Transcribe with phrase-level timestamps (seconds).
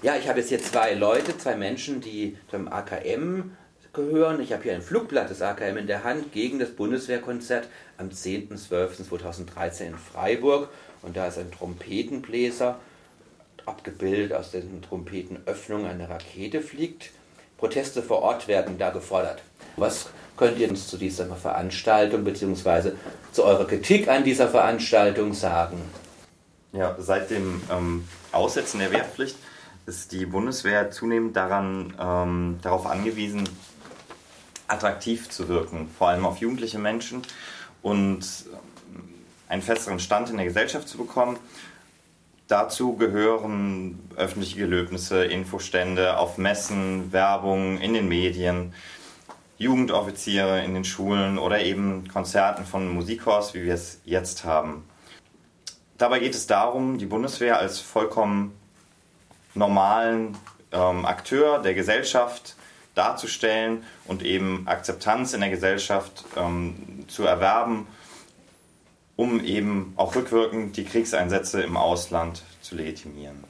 [0.00, 3.50] Ja, ich habe jetzt hier zwei Leute, zwei Menschen, die zum AKM
[3.92, 4.40] gehören.
[4.40, 9.86] Ich habe hier ein Flugblatt des AKM in der Hand gegen das Bundeswehrkonzert am 10.12.2013
[9.86, 10.68] in Freiburg.
[11.02, 12.78] Und da ist ein Trompetenbläser,
[13.66, 17.10] abgebildet aus dessen Trompetenöffnung eine Rakete fliegt.
[17.56, 19.42] Proteste vor Ort werden da gefordert.
[19.76, 22.92] Was könnt ihr uns zu dieser Veranstaltung bzw.
[23.32, 25.82] zu eurer Kritik an dieser Veranstaltung sagen?
[26.72, 29.36] Ja, seit dem ähm, Aussetzen der Wehrpflicht
[29.88, 33.48] ist die Bundeswehr zunehmend daran, ähm, darauf angewiesen,
[34.68, 37.22] attraktiv zu wirken, vor allem auf jugendliche Menschen
[37.82, 39.02] und ähm,
[39.48, 41.38] einen festeren Stand in der Gesellschaft zu bekommen.
[42.48, 48.74] Dazu gehören öffentliche Gelöbnisse, Infostände auf Messen, Werbung in den Medien,
[49.56, 54.84] Jugendoffiziere in den Schulen oder eben Konzerten von Musikchors, wie wir es jetzt haben.
[55.96, 58.52] Dabei geht es darum, die Bundeswehr als vollkommen
[59.58, 60.36] normalen
[60.72, 62.56] ähm, Akteur der Gesellschaft
[62.94, 67.86] darzustellen und eben Akzeptanz in der Gesellschaft ähm, zu erwerben,
[69.16, 73.44] um eben auch rückwirkend die Kriegseinsätze im Ausland zu legitimieren.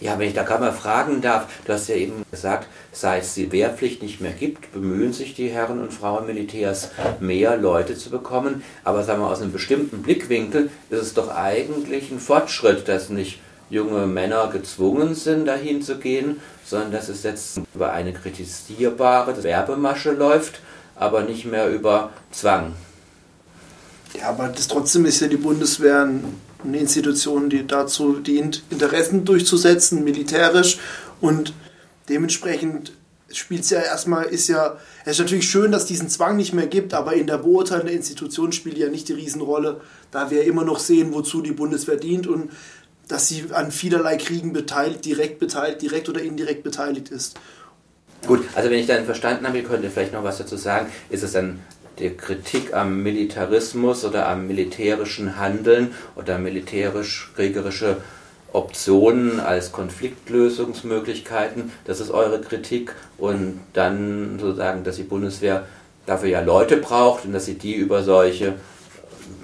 [0.00, 3.34] Ja, wenn ich da gerade mal fragen darf, du hast ja eben gesagt, seit es
[3.34, 8.08] die Wehrpflicht nicht mehr gibt, bemühen sich die Herren und Frauen Militärs, mehr Leute zu
[8.08, 8.62] bekommen.
[8.84, 13.40] Aber sagen wir aus einem bestimmten Blickwinkel ist es doch eigentlich ein Fortschritt, dass nicht
[13.70, 20.12] junge Männer gezwungen sind, dahin zu gehen, sondern dass es jetzt über eine kritisierbare Werbemasche
[20.12, 20.60] läuft,
[20.96, 22.74] aber nicht mehr über Zwang.
[24.18, 26.08] Ja, aber das trotzdem ist ja die Bundeswehr
[26.64, 30.78] eine Institution, die dazu dient, Interessen durchzusetzen, militärisch.
[31.20, 31.52] Und
[32.08, 32.92] dementsprechend
[33.30, 36.54] spielt es ja erstmal, ist ja, es ist natürlich schön, dass es diesen Zwang nicht
[36.54, 40.44] mehr gibt, aber in der Beurteilung der Institution spielt ja nicht die Riesenrolle, da wir
[40.44, 42.26] immer noch sehen, wozu die Bundeswehr dient.
[42.26, 42.50] Und
[43.08, 47.38] dass sie an vielerlei Kriegen beteiligt, direkt beteiligt, direkt oder indirekt beteiligt ist.
[48.26, 51.22] Gut, also wenn ich dann verstanden habe, ihr könnt vielleicht noch was dazu sagen, ist
[51.22, 51.60] es dann
[51.98, 57.96] die Kritik am Militarismus oder am militärischen Handeln oder militärisch-kriegerische
[58.52, 65.66] Optionen als Konfliktlösungsmöglichkeiten, das ist eure Kritik und dann sozusagen, dass die Bundeswehr
[66.06, 68.54] dafür ja Leute braucht und dass sie die über solche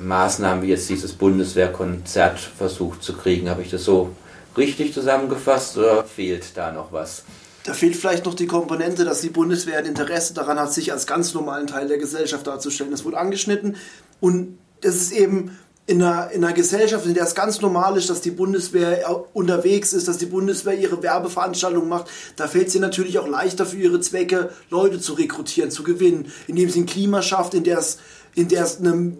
[0.00, 3.48] Maßnahmen wie jetzt dieses Bundeswehrkonzert versucht zu kriegen.
[3.48, 4.10] Habe ich das so
[4.56, 7.24] richtig zusammengefasst oder fehlt da noch was?
[7.64, 11.06] Da fehlt vielleicht noch die Komponente, dass die Bundeswehr ein Interesse daran hat, sich als
[11.06, 12.90] ganz normalen Teil der Gesellschaft darzustellen.
[12.90, 13.76] Das wurde angeschnitten
[14.20, 15.56] und das ist eben
[15.86, 19.92] in einer, in einer Gesellschaft, in der es ganz normal ist, dass die Bundeswehr unterwegs
[19.92, 23.76] ist, dass die Bundeswehr ihre Werbeveranstaltungen macht, da fällt es ihr natürlich auch leichter für
[23.76, 27.98] ihre Zwecke, Leute zu rekrutieren, zu gewinnen, indem sie ein Klima schafft, in der es,
[28.34, 29.16] in der es eine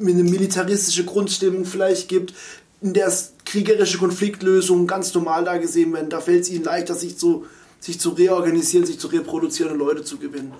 [0.00, 2.34] eine militaristische Grundstimmung vielleicht gibt,
[2.80, 6.10] in der es kriegerische Konfliktlösungen ganz normal da gesehen werden.
[6.10, 7.46] Da fällt es ihnen leichter, sich zu,
[7.80, 10.52] sich zu reorganisieren, sich zu reproduzieren und Leute zu gewinnen.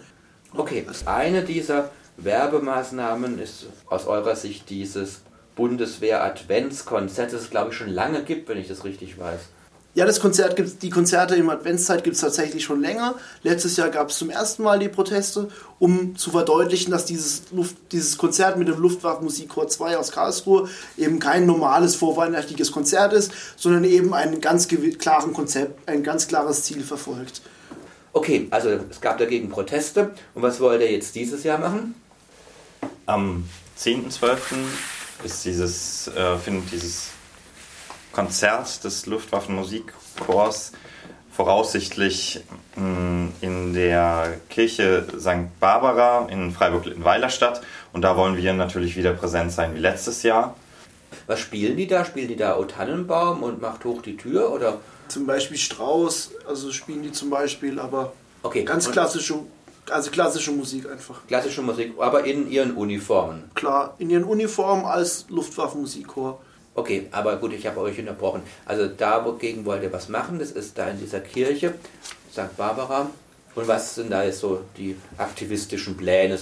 [0.54, 5.21] Okay, eine dieser Werbemaßnahmen ist aus eurer Sicht dieses
[5.54, 9.41] Bundeswehr-Adventskonzert, das es glaube ich schon lange gibt, wenn ich das richtig weiß.
[9.98, 13.16] Ja, das Konzert gibt die Konzerte im Adventszeit gibt es tatsächlich schon länger.
[13.42, 15.48] Letztes Jahr gab es zum ersten Mal die Proteste,
[15.81, 21.19] um zu verdeutlichen, dass dieses, Luft, dieses Konzert mit dem Luftwaffenmusikchor 2 aus Karlsruhe eben
[21.19, 26.84] kein normales vorweihnachtliches Konzert ist, sondern eben ein ganz klaren Konzept, ein ganz klares Ziel
[26.84, 27.42] verfolgt.
[28.12, 30.12] Okay, also es gab dagegen Proteste.
[30.32, 31.97] Und was wollt ihr jetzt dieses Jahr machen?
[33.06, 34.38] Am 10.12.
[35.25, 37.17] ist dieses, äh, findet dieses
[38.18, 40.72] Konzert des Luftwaffenmusikchors
[41.30, 42.40] voraussichtlich
[42.74, 45.60] mm, in der Kirche St.
[45.60, 47.60] Barbara in Freiburg-Littenweiler statt.
[47.92, 50.56] Und da wollen wir natürlich wieder präsent sein wie letztes Jahr.
[51.28, 52.04] Was spielen die da?
[52.04, 54.50] Spielen die da O Tannenbaum und macht hoch die Tür?
[54.50, 54.80] Oder?
[55.06, 58.64] Zum Beispiel Strauß, also spielen die zum Beispiel, aber okay.
[58.64, 59.34] ganz klassische,
[59.90, 61.24] also klassische Musik einfach.
[61.28, 63.48] Klassische Musik, aber in ihren Uniformen.
[63.54, 66.40] Klar, in ihren Uniformen als Luftwaffenmusikchor.
[66.78, 68.41] Okay, aber gut, ich habe euch unterbrochen.
[68.65, 71.75] Also dagegen wollt ihr was machen, das ist da in dieser Kirche,
[72.30, 72.57] St.
[72.57, 73.10] Barbara.
[73.57, 76.39] Und was sind da jetzt so die aktivistischen Pläne?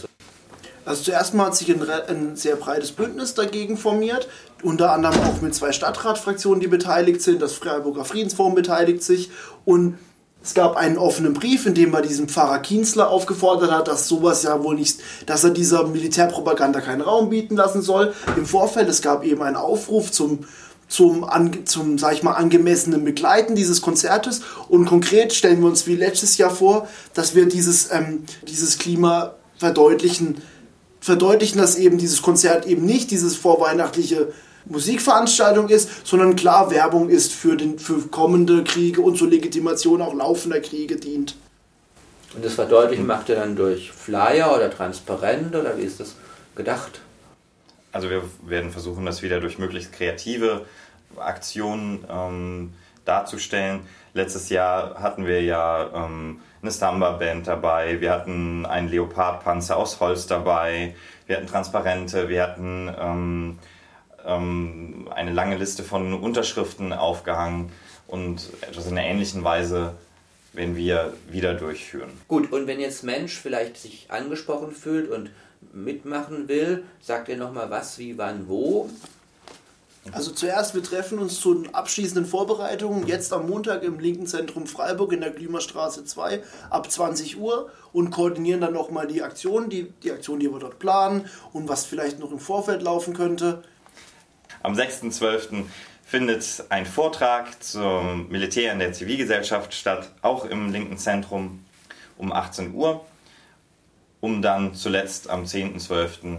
[0.85, 4.29] Also zuerst mal hat sich ein, ein, sehr breites Bündnis dagegen formiert,
[4.63, 7.41] unter anderem auch mit zwei Stadtratfraktionen, die beteiligt sind.
[7.41, 9.31] Das Freiburger Friedensforum beteiligt sich
[9.65, 9.97] und
[10.47, 14.45] es gab einen offenen Brief, in dem er diesen Pfarrer Kienzler aufgefordert hat, dass sowas
[14.45, 18.15] ja wohl nicht, dass er dieser Militärpropaganda keinen Raum bieten lassen soll.
[18.37, 20.45] Im Vorfeld, es gab eben einen Aufruf zum,
[20.87, 21.27] zum,
[21.65, 24.43] zum sag ich mal, angemessenen Begleiten dieses Konzertes.
[24.69, 29.35] Und konkret stellen wir uns wie letztes Jahr vor, dass wir dieses, ähm, dieses Klima
[29.59, 30.43] verdeutlichen,
[31.01, 34.29] verdeutlichen, dass eben dieses Konzert eben nicht dieses vorweihnachtliche
[34.69, 40.15] Musikveranstaltung ist, sondern klar Werbung ist für, den, für kommende Kriege und zur Legitimation auch
[40.15, 41.37] laufender Kriege dient.
[42.35, 46.17] Und das verdeutlichen macht ihr dann durch Flyer oder transparent oder wie ist das
[46.55, 47.01] gedacht?
[47.93, 50.67] Also wir werden versuchen, das wieder durch möglichst kreative
[51.17, 52.75] Aktionen ähm,
[53.07, 53.81] darzustellen.
[54.13, 60.27] Letztes Jahr hatten wir ja ähm, eine Stamba-Band dabei, wir hatten einen Leopardpanzer aus Holz
[60.27, 60.95] dabei,
[61.27, 63.59] wir hatten Transparente, wir hatten ähm,
[64.27, 67.73] ähm, eine lange Liste von Unterschriften aufgehangen
[68.07, 69.95] und etwas in einer ähnlichen Weise
[70.53, 72.11] werden wir wieder durchführen.
[72.29, 75.31] Gut, und wenn jetzt Mensch vielleicht sich angesprochen fühlt und
[75.73, 78.89] mitmachen will, sagt ihr nochmal was, wie, wann, wo?
[80.13, 84.67] Also zuerst, wir treffen uns zu den abschließenden Vorbereitungen jetzt am Montag im linken Zentrum
[84.67, 89.93] Freiburg in der Klimastraße 2 ab 20 Uhr und koordinieren dann nochmal die Aktion, die,
[90.05, 93.63] die Aktion, die wir dort planen und was vielleicht noch im Vorfeld laufen könnte.
[94.67, 95.63] Am 6.12.
[96.05, 101.65] findet ein Vortrag zum Militär in der Zivilgesellschaft statt, auch im linken Zentrum
[102.19, 103.07] um 18 Uhr,
[104.21, 106.39] um dann zuletzt am 10.12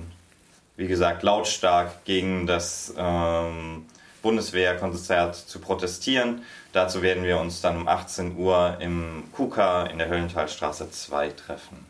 [0.76, 3.86] wie gesagt, lautstark gegen das ähm,
[4.22, 6.42] Bundeswehrkonzert zu protestieren.
[6.74, 11.86] Dazu werden wir uns dann um 18 Uhr im KUKA in der Höllentalstraße 2 treffen.